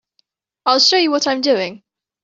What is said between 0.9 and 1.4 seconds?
you what